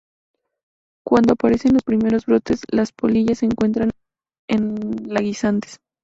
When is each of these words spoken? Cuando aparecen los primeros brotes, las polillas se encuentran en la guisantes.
Cuando 1.05 1.33
aparecen 1.33 1.73
los 1.73 1.83
primeros 1.83 2.25
brotes, 2.25 2.61
las 2.71 2.91
polillas 2.91 3.37
se 3.37 3.45
encuentran 3.45 3.91
en 4.49 5.07
la 5.13 5.21
guisantes. 5.21 5.77